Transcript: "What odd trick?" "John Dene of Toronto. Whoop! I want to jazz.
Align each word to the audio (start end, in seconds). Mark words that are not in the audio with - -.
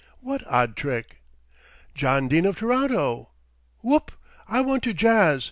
"What 0.19 0.41
odd 0.47 0.75
trick?" 0.75 1.21
"John 1.93 2.27
Dene 2.27 2.47
of 2.47 2.55
Toronto. 2.55 3.29
Whoop! 3.83 4.11
I 4.47 4.59
want 4.61 4.81
to 4.85 4.95
jazz. 4.95 5.39